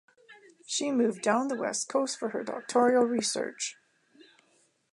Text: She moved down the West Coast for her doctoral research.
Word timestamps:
She 0.65 0.89
moved 0.91 1.21
down 1.21 1.47
the 1.47 1.55
West 1.55 1.87
Coast 1.87 2.17
for 2.17 2.29
her 2.29 2.43
doctoral 2.43 3.05
research. 3.05 3.77